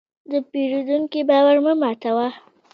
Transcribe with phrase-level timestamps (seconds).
[0.31, 2.27] د پیرودونکي باور مه ماتوه.